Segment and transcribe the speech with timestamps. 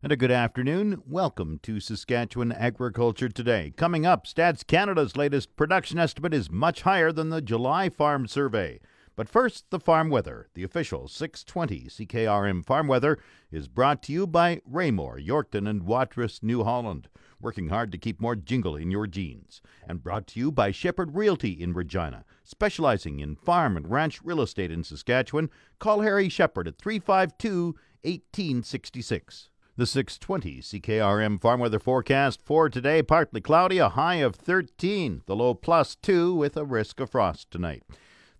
[0.00, 1.02] And a good afternoon.
[1.08, 3.72] Welcome to Saskatchewan Agriculture Today.
[3.76, 8.78] Coming up, Stats Canada's latest production estimate is much higher than the July farm survey.
[9.16, 10.50] But first, the farm weather.
[10.54, 13.18] The official 620 CKRM farm weather
[13.50, 17.08] is brought to you by Raymore, Yorkton, and Watrous, New Holland,
[17.40, 19.60] working hard to keep more jingle in your jeans.
[19.88, 24.42] And brought to you by Shepherd Realty in Regina, specializing in farm and ranch real
[24.42, 25.50] estate in Saskatchewan.
[25.80, 29.50] Call Harry Shepherd at 352 1866.
[29.78, 35.36] The 620 CKRM farm weather forecast for today partly cloudy, a high of 13, the
[35.36, 37.84] low plus 2 with a risk of frost tonight.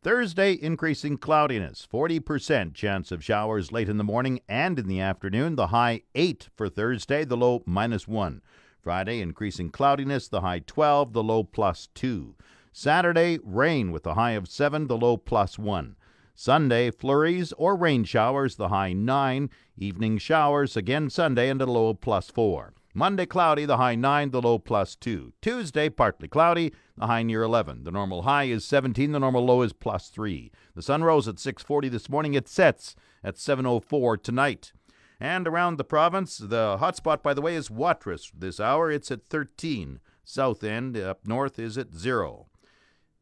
[0.03, 5.55] Thursday, increasing cloudiness, 40% chance of showers late in the morning and in the afternoon,
[5.55, 8.43] the high 8 for Thursday, the low minus 1.
[8.83, 12.35] Friday, increasing cloudiness, the high 12, the low plus 2.
[12.73, 15.95] Saturday, rain with the high of 7, the low plus 1.
[16.41, 19.51] Sunday, flurries or rain showers, the high 9.
[19.77, 22.75] Evening showers again Sunday and a low plus 4.
[22.95, 25.33] Monday, cloudy, the high 9, the low plus 2.
[25.43, 27.83] Tuesday, partly cloudy, the high near 11.
[27.83, 30.53] The normal high is 17, the normal low is plus 3.
[30.77, 32.35] The sun rose at 6:40 this morning.
[32.35, 34.73] It sets at 7:04 tonight.
[35.19, 38.31] And around the province, the hot spot, by the way, is Watrous.
[38.33, 39.99] This hour, it's at 13.
[40.23, 42.47] Southend up north is at 0.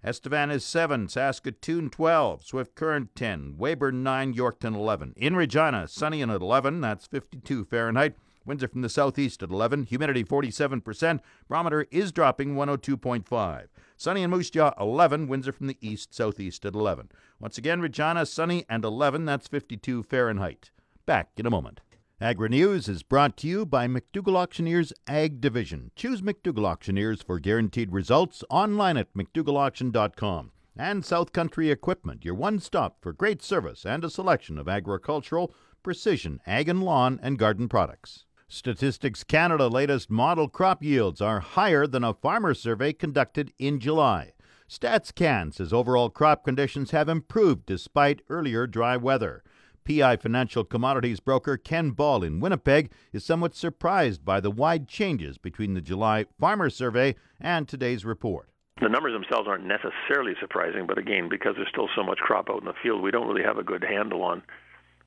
[0.06, 5.14] Estevan is 7, Saskatoon 12, Swift Current 10, Weyburn 9, Yorkton 11.
[5.16, 8.14] In Regina, sunny and at 11, that's 52 Fahrenheit.
[8.44, 13.66] Winds are from the southeast at 11, humidity 47%, barometer is dropping 102.5.
[13.96, 17.10] Sunny in Moose Jaw 11, winds are from the east southeast at 11.
[17.40, 20.70] Once again, Regina sunny and 11, that's 52 Fahrenheit.
[21.04, 21.80] Back in a moment.
[22.18, 25.90] Agri News is brought to you by McDougall Auctioneers Ag Division.
[25.94, 30.50] Choose McDougall Auctioneers for guaranteed results online at McDougallAuction.com.
[30.78, 35.52] And South Country Equipment, your one stop for great service and a selection of agricultural,
[35.82, 38.24] precision, ag and lawn, and garden products.
[38.48, 44.32] Statistics Canada latest model crop yields are higher than a farmer survey conducted in July.
[44.70, 49.42] Stats Can says overall crop conditions have improved despite earlier dry weather.
[49.86, 55.38] PI Financial Commodities broker Ken Ball in Winnipeg is somewhat surprised by the wide changes
[55.38, 58.48] between the July Farmer Survey and today's report.
[58.80, 62.58] The numbers themselves aren't necessarily surprising, but again, because there's still so much crop out
[62.58, 64.42] in the field, we don't really have a good handle on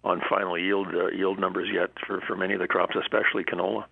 [0.06, 3.84] on final yield uh, yield numbers yet for for many of the crops, especially canola.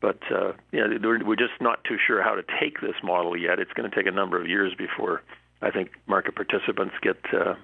[0.00, 3.58] But uh, yeah, we're just not too sure how to take this model yet.
[3.58, 5.22] It's going to take a number of years before
[5.60, 7.54] I think market participants get uh,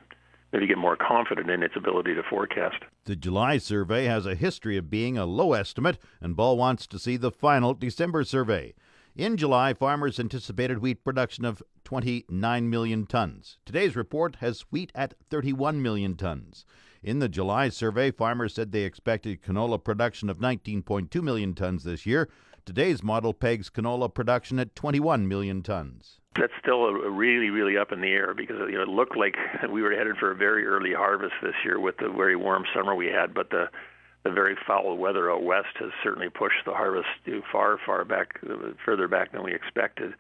[0.53, 2.77] maybe get more confident in its ability to forecast.
[3.05, 6.99] The July survey has a history of being a low estimate, and Ball wants to
[6.99, 8.75] see the final December survey.
[9.17, 13.59] In July, farmers anticipated wheat production of 29 million tons.
[13.65, 16.65] Today's report has wheat at 31 million tons.
[17.03, 22.07] In the July survey, farmers said they expected canola production of 19.2 million tons this
[22.07, 22.29] year.
[22.65, 27.93] Today's model pegs canola production at 21 million tons that's still a, really, really up
[27.93, 29.37] in the air because you know, it looked like
[29.71, 32.95] we were headed for a very early harvest this year with the very warm summer
[32.95, 33.69] we had, but the
[34.25, 37.07] the very foul weather out west has certainly pushed the harvest
[37.53, 38.41] far, far back,
[38.85, 40.13] further back than we expected.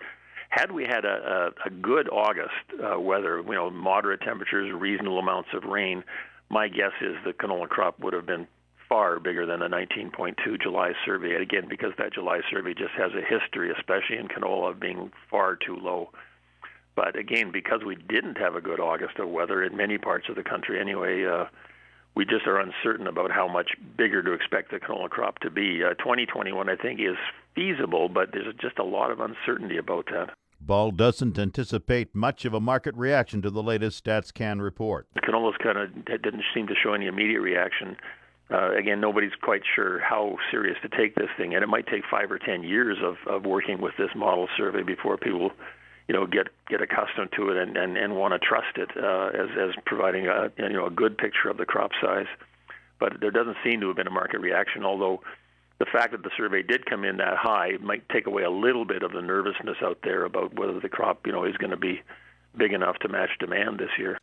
[0.51, 5.19] Had we had a, a, a good August uh, weather, you know, moderate temperatures, reasonable
[5.19, 6.05] amounts of rain,
[6.49, 8.47] my guess is the canola crop would have been
[8.89, 11.35] far bigger than the 19.2 July survey.
[11.35, 15.57] Again, because that July survey just has a history, especially in canola, of being far
[15.57, 16.11] too low.
[16.97, 20.37] But again, because we didn't have a good August of weather in many parts of
[20.37, 21.45] the country anyway, uh,
[22.17, 25.85] we just are uncertain about how much bigger to expect the canola crop to be.
[25.85, 27.17] Uh, 2021, I think, is
[27.55, 30.31] feasible, but there's just a lot of uncertainty about that.
[30.61, 35.07] Ball doesn't anticipate much of a market reaction to the latest StatsCan report.
[35.23, 37.97] Canola's kind of didn't seem to show any immediate reaction
[38.51, 42.03] uh, again, nobody's quite sure how serious to take this thing, and it might take
[42.11, 45.51] five or ten years of, of working with this model survey before people,
[46.09, 49.29] you know, get get accustomed to it and, and, and want to trust it uh,
[49.35, 52.27] as as providing a you know a good picture of the crop size.
[52.99, 55.21] But there doesn't seem to have been a market reaction, although
[55.79, 58.85] the fact that the survey did come in that high might take away a little
[58.85, 61.77] bit of the nervousness out there about whether the crop, you know, is going to
[61.77, 62.03] be
[62.57, 64.19] big enough to match demand this year.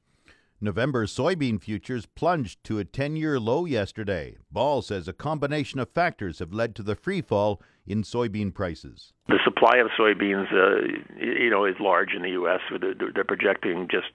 [0.62, 4.38] November soybean futures plunged to a 10 year low yesterday.
[4.50, 9.12] Ball says a combination of factors have led to the free fall in soybean prices.
[9.28, 12.62] The supply of soybeans, uh, you know, is large in the U.S.
[12.72, 14.08] They're projecting just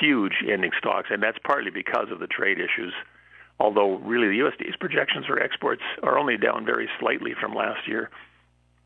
[0.00, 2.92] huge ending stocks, and that's partly because of the trade issues.
[3.58, 8.10] Although, really, the USDA's projections for exports are only down very slightly from last year.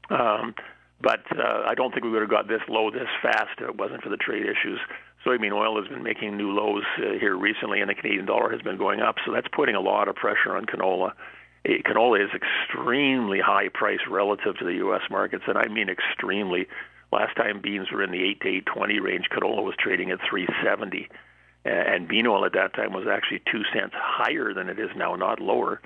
[0.08, 0.54] Um,
[1.02, 3.76] but uh, I don't think we would have got this low this fast if it
[3.76, 4.78] wasn't for the trade issues
[5.24, 8.62] soybean oil has been making new lows uh, here recently, and the Canadian dollar has
[8.62, 9.16] been going up.
[9.26, 11.12] So that's putting a lot of pressure on canola.
[11.64, 15.02] it, canola is extremely high price relative to the U.S.
[15.10, 16.66] markets, and I mean extremely.
[17.12, 21.08] Last time beans were in the 8 to 820 range, canola was trading at 370,
[21.64, 25.16] and bean oil at that time was actually two cents higher than it is now,
[25.16, 25.80] not lower.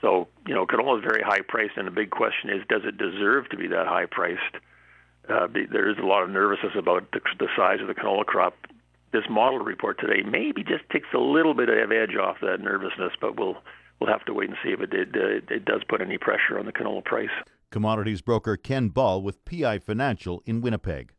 [0.00, 2.98] So you know, canola is very high priced, and the big question is, does it
[2.98, 4.56] deserve to be that high priced?
[5.28, 8.54] Uh, there is a lot of nervousness about the, the size of the canola crop.
[9.12, 13.12] This model report today maybe just takes a little bit of edge off that nervousness,
[13.20, 13.56] but we'll
[14.00, 16.58] we'll have to wait and see if it it, uh, it does put any pressure
[16.58, 17.30] on the canola price.
[17.70, 21.12] Commodities broker Ken Ball with PI Financial in Winnipeg.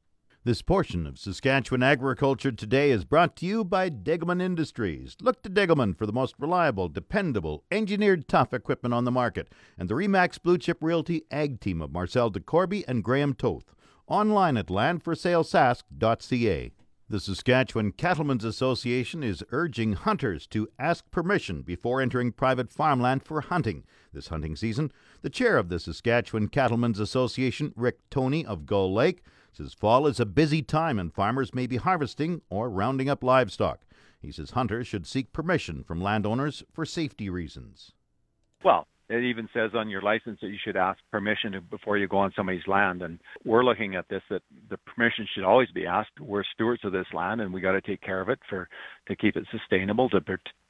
[0.45, 5.17] This portion of Saskatchewan Agriculture Today is brought to you by Degelman Industries.
[5.21, 9.89] Look to Degelman for the most reliable, dependable, engineered tough equipment on the market, and
[9.89, 13.75] the Remax Blue Chip Realty Ag Team of Marcel DeCorby and Graham Toth.
[14.09, 16.71] Online at landforsalesask.ca.
[17.07, 23.41] The Saskatchewan Cattlemen's Association is urging hunters to ask permission before entering private farmland for
[23.41, 24.91] hunting this hunting season.
[25.21, 29.21] The chair of the Saskatchewan Cattlemen's Association, Rick Toney of Gull Lake,
[29.51, 33.81] Says fall is a busy time and farmers may be harvesting or rounding up livestock.
[34.21, 37.93] He says hunters should seek permission from landowners for safety reasons.
[38.63, 42.17] Well, it even says on your license that you should ask permission before you go
[42.17, 43.01] on somebody's land.
[43.01, 46.19] And we're looking at this that the permission should always be asked.
[46.19, 48.69] We're stewards of this land, and we got to take care of it for
[49.07, 50.21] to keep it sustainable, to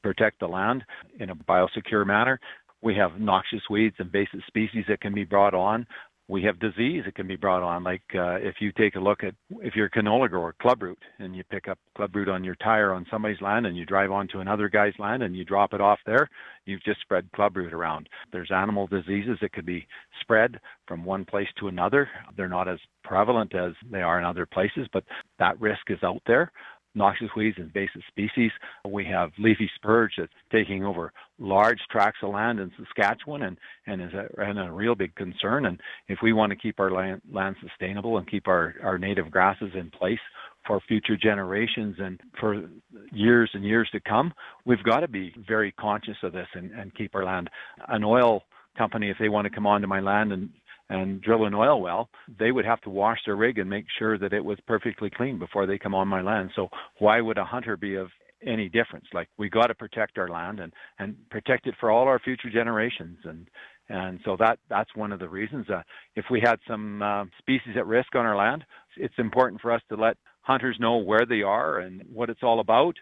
[0.02, 0.84] protect the land
[1.18, 2.40] in a biosecure manner.
[2.82, 5.86] We have noxious weeds, and invasive species that can be brought on
[6.30, 7.82] we have disease that can be brought on.
[7.82, 11.34] Like uh, if you take a look at if you're a canola grower, clubroot, and
[11.34, 14.68] you pick up clubroot on your tire on somebody's land, and you drive onto another
[14.68, 16.28] guy's land and you drop it off there,
[16.66, 18.08] you've just spread clubroot around.
[18.32, 19.86] There's animal diseases that could be
[20.20, 22.08] spread from one place to another.
[22.36, 25.04] They're not as prevalent as they are in other places, but
[25.40, 26.52] that risk is out there
[26.94, 28.50] noxious weeds, and invasive species.
[28.88, 33.56] We have leafy spurge that's taking over large tracts of land in Saskatchewan and,
[33.86, 35.66] and is a, and a real big concern.
[35.66, 39.30] And if we want to keep our land, land sustainable and keep our, our native
[39.30, 40.18] grasses in place
[40.66, 42.68] for future generations and for
[43.12, 44.32] years and years to come,
[44.66, 47.48] we've got to be very conscious of this and, and keep our land.
[47.88, 48.42] An oil
[48.76, 50.50] company, if they want to come onto my land and
[50.90, 54.18] and drill an oil well, they would have to wash their rig and make sure
[54.18, 56.50] that it was perfectly clean before they come on my land.
[56.56, 58.08] So why would a hunter be of
[58.44, 59.06] any difference?
[59.14, 62.50] Like we got to protect our land and and protect it for all our future
[62.50, 63.46] generations and
[63.88, 65.66] and so that that's one of the reasons.
[65.70, 65.82] Uh,
[66.16, 68.64] if we had some uh, species at risk on our land,
[68.96, 72.60] it's important for us to let hunters know where they are and what it's all
[72.60, 72.94] about,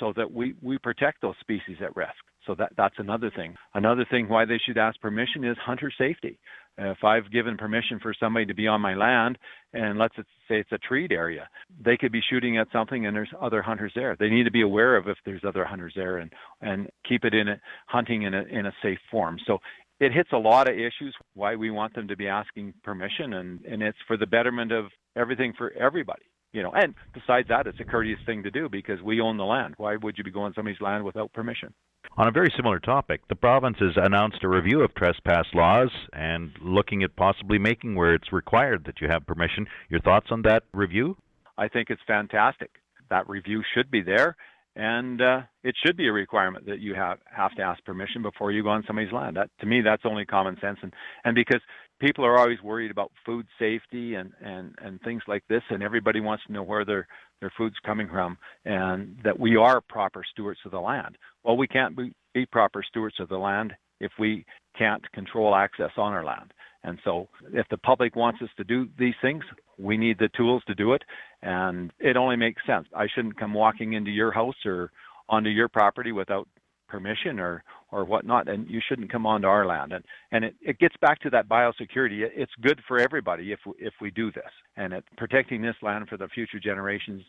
[0.00, 2.22] so that we we protect those species at risk.
[2.46, 3.54] So that that's another thing.
[3.74, 6.38] Another thing why they should ask permission is hunter safety.
[6.76, 9.38] If I've given permission for somebody to be on my land,
[9.72, 11.48] and let's say it's a treed area,
[11.84, 14.16] they could be shooting at something, and there's other hunters there.
[14.18, 17.34] They need to be aware of if there's other hunters there, and and keep it
[17.34, 19.38] in a hunting in a in a safe form.
[19.46, 19.58] So
[20.00, 23.64] it hits a lot of issues why we want them to be asking permission, and
[23.64, 24.86] and it's for the betterment of
[25.16, 26.24] everything for everybody
[26.54, 29.44] you know, and besides that, it's a courteous thing to do because we own the
[29.44, 29.74] land.
[29.76, 31.74] Why would you be going on somebody's land without permission?
[32.16, 36.52] On a very similar topic, the province has announced a review of trespass laws and
[36.62, 39.66] looking at possibly making where it's required that you have permission.
[39.88, 41.16] Your thoughts on that review?
[41.58, 42.70] I think it's fantastic.
[43.10, 44.36] That review should be there,
[44.76, 48.52] and uh, it should be a requirement that you have have to ask permission before
[48.52, 49.36] you go on somebody's land.
[49.36, 50.92] That to me, that's only common sense, and
[51.24, 51.60] and because
[51.98, 56.20] people are always worried about food safety and and and things like this, and everybody
[56.20, 57.08] wants to know where their
[57.44, 61.18] their food's coming from, and that we are proper stewards of the land.
[61.42, 64.46] Well, we can't be, be proper stewards of the land if we
[64.78, 66.54] can't control access on our land.
[66.84, 69.44] And so, if the public wants us to do these things,
[69.78, 71.02] we need the tools to do it,
[71.42, 72.86] and it only makes sense.
[72.96, 74.90] I shouldn't come walking into your house or
[75.28, 76.48] onto your property without
[76.88, 79.92] permission or or whatnot, and you shouldn't come onto our land.
[79.92, 82.26] And and it, it gets back to that biosecurity.
[82.34, 86.16] It's good for everybody if if we do this, and it, protecting this land for
[86.16, 87.22] the future generations.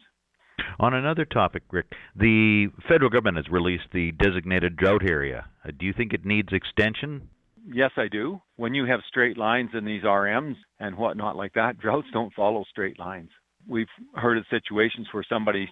[0.79, 5.45] On another topic, Rick, the federal government has released the designated drought area.
[5.63, 7.29] Uh, do you think it needs extension?
[7.67, 8.41] Yes, I do.
[8.57, 12.63] When you have straight lines in these RMs and whatnot like that, droughts don't follow
[12.69, 13.29] straight lines.
[13.67, 15.69] We've heard of situations where somebody's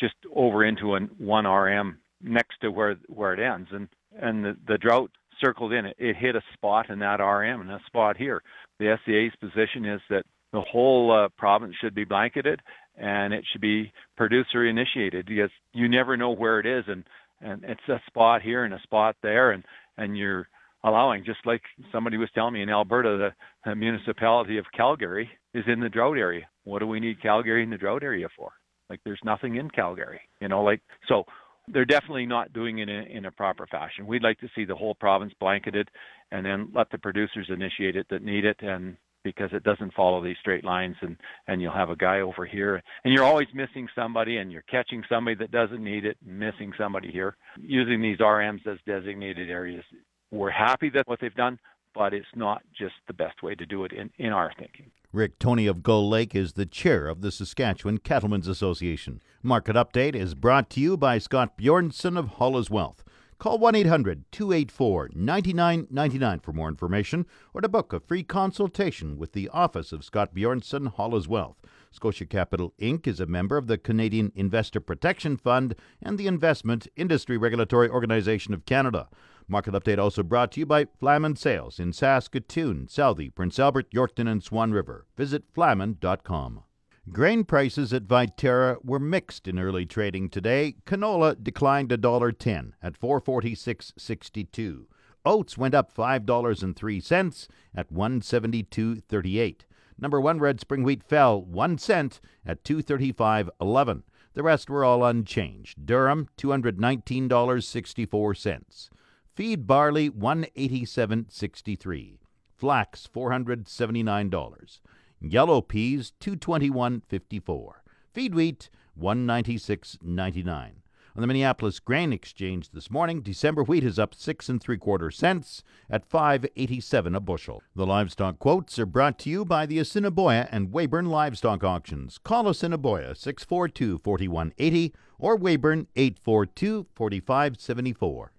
[0.00, 3.88] just over into an one RM next to where where it ends, and
[4.20, 5.10] and the, the drought
[5.40, 5.96] circled in it.
[5.98, 8.42] It hit a spot in that RM and a spot here.
[8.78, 12.60] The SCA's position is that the whole uh, province should be blanketed
[12.96, 17.04] and it should be producer initiated because you never know where it is and
[17.40, 19.64] and it's a spot here and a spot there and
[19.96, 20.48] and you're
[20.84, 25.64] allowing just like somebody was telling me in Alberta the, the municipality of Calgary is
[25.66, 26.48] in the drought area.
[26.64, 28.52] What do we need Calgary in the drought area for?
[28.90, 31.24] Like there's nothing in Calgary, you know, like so
[31.72, 34.06] they're definitely not doing it in, in a proper fashion.
[34.06, 35.88] We'd like to see the whole province blanketed
[36.30, 40.22] and then let the producers initiate it that need it and because it doesn't follow
[40.22, 41.16] these straight lines and
[41.48, 45.02] and you'll have a guy over here and you're always missing somebody and you're catching
[45.08, 49.82] somebody that doesn't need it missing somebody here using these RMs as designated areas
[50.30, 51.58] we're happy that what they've done
[51.98, 54.90] but it's not just the best way to do it in, in our thinking.
[55.10, 59.22] Rick Toney of Gull Lake is the chair of the Saskatchewan Cattlemen's Association.
[59.42, 63.04] Market Update is brought to you by Scott Bjornson of Hollis Wealth.
[63.38, 67.24] Call 1 800 284 9999 for more information
[67.54, 71.56] or to book a free consultation with the office of Scott Bjornson Hollis Wealth.
[71.90, 73.06] Scotia Capital Inc.
[73.06, 78.52] is a member of the Canadian Investor Protection Fund and the Investment Industry Regulatory Organization
[78.52, 79.08] of Canada.
[79.50, 84.30] Market update also brought to you by Flaman Sales in Saskatoon, Southey, Prince Albert, Yorkton,
[84.30, 85.06] and Swan River.
[85.16, 86.64] Visit flaman.com.
[87.10, 90.74] Grain prices at Viterra were mixed in early trading today.
[90.84, 94.84] Canola declined $1.10 at 446.62.
[95.24, 99.60] Oats went up $5.03 at 172.38.
[99.98, 104.02] Number 1 red spring wheat fell 1 cent at 235.11.
[104.34, 105.86] The rest were all unchanged.
[105.86, 108.90] Durum $219.64.
[109.38, 112.18] Feed barley 187.63.
[112.56, 114.80] Flax $479.
[115.20, 117.70] Yellow peas 221.54.
[118.12, 118.68] Feed wheat
[119.00, 120.50] 196.99.
[120.50, 120.72] On
[121.20, 125.62] the Minneapolis Grain Exchange this morning, December wheat is up six and three quarter cents
[125.88, 127.62] at 5.87 a bushel.
[127.76, 132.18] The livestock quotes are brought to you by the Assiniboia and Weyburn Livestock Auctions.
[132.18, 138.30] Call Assiniboia 642-4180 or Weyburn 842-4574.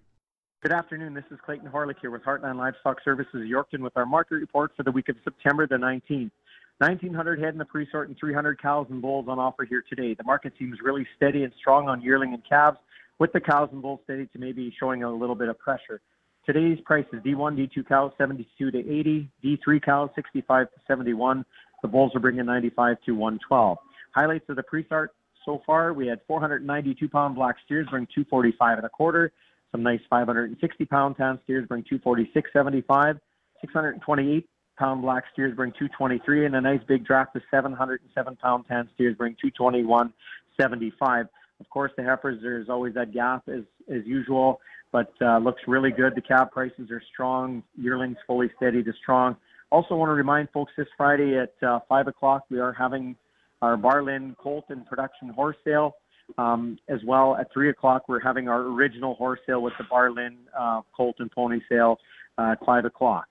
[0.62, 1.14] Good afternoon.
[1.14, 4.82] This is Clayton Horlick here with Heartland Livestock Services Yorkton with our market report for
[4.82, 6.30] the week of September the 19th.
[6.76, 10.12] 1,900 head in the pre-sort and 300 cows and bulls on offer here today.
[10.12, 12.76] The market seems really steady and strong on yearling and calves,
[13.18, 16.02] with the cows and bulls steady to maybe showing a little bit of pressure.
[16.44, 21.42] Today's prices: D1, D2 cows 72 to 80, D3 cows 65 to 71.
[21.80, 23.78] The bulls are bringing 95 to 112.
[24.14, 28.86] Highlights of the pre-sort so far: we had 492 pound black steers bring 245 and
[28.86, 29.32] a quarter.
[29.72, 33.20] Some nice 560 pound tan steers bring 246.75.
[33.60, 34.48] 628
[34.78, 39.14] pound black steers bring 223, and a nice big draft of 707 pound tan steers
[39.16, 41.28] bring 221.75.
[41.60, 43.62] Of course, the heifers, there's always that gap as
[43.94, 44.60] as usual,
[44.92, 46.14] but uh, looks really good.
[46.14, 47.62] The cab prices are strong.
[47.76, 49.36] Yearlings fully steady to strong.
[49.70, 53.14] Also, want to remind folks this Friday at uh, five o'clock we are having
[53.62, 55.96] our Barlin Colt and production horse sale.
[56.38, 60.36] Um, as well, at 3 o'clock, we're having our original horse sale with the Barlin
[60.58, 61.98] uh, Colt and Pony sale
[62.38, 63.26] uh, at 5 o'clock.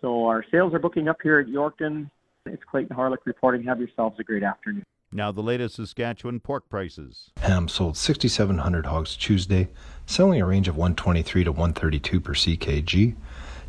[0.00, 2.10] So our sales are booking up here at Yorkton.
[2.46, 3.64] It's Clayton Harlick reporting.
[3.64, 4.84] Have yourselves a great afternoon.
[5.10, 7.30] Now, the latest Saskatchewan pork prices.
[7.38, 9.68] Ham sold 6,700 hogs Tuesday,
[10.06, 13.14] selling a range of 123 to 132 per ckg.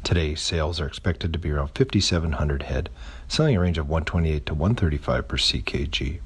[0.03, 2.89] Today, sales are expected to be around 5,700 head,
[3.27, 6.19] selling a range of 128 to 135 per ckg.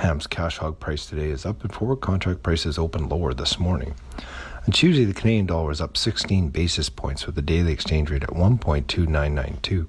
[0.00, 3.94] Ham's cash hog price today is up and forward contract prices opened lower this morning.
[4.66, 8.22] On Tuesday, the Canadian dollar was up 16 basis points with the daily exchange rate
[8.22, 9.86] at 1.2992.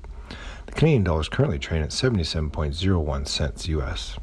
[0.66, 4.18] The Canadian dollar is currently trading at 77.01 cents US.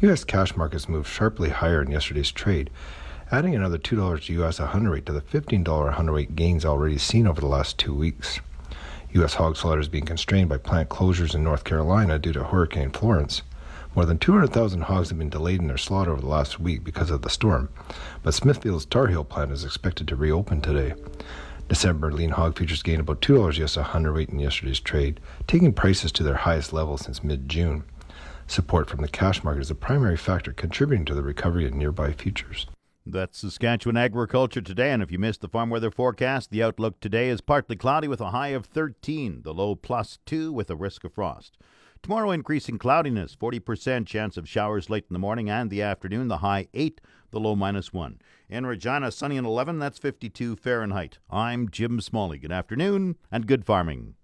[0.00, 0.24] U.S.
[0.24, 2.70] cash markets moved sharply higher in yesterday's trade,
[3.30, 7.42] adding another $2 US a hundredweight to the $15 a hundredweight gains already seen over
[7.42, 8.40] the last two weeks.
[9.12, 9.34] U.S.
[9.34, 13.42] hog slaughter is being constrained by plant closures in North Carolina due to Hurricane Florence.
[13.94, 17.10] More than 200,000 hogs have been delayed in their slaughter over the last week because
[17.10, 17.68] of the storm,
[18.22, 20.94] but Smithfield's Tar Heel plant is expected to reopen today.
[21.68, 26.12] December lean hog futures gained about $2 US a hundredweight in yesterday's trade, taking prices
[26.12, 27.84] to their highest level since mid June.
[28.46, 32.12] Support from the cash market is a primary factor contributing to the recovery in nearby
[32.12, 32.66] futures.
[33.06, 34.90] That's Saskatchewan agriculture today.
[34.90, 38.20] And if you missed the farm weather forecast, the outlook today is partly cloudy with
[38.20, 41.56] a high of 13, the low plus 2 with a risk of frost.
[42.02, 46.38] Tomorrow, increasing cloudiness, 40% chance of showers late in the morning and the afternoon, the
[46.38, 46.98] high 8,
[47.30, 48.18] the low minus 1.
[48.48, 51.18] In Regina, sunny and 11, that's 52 Fahrenheit.
[51.28, 52.38] I'm Jim Smalley.
[52.38, 54.14] Good afternoon and good farming.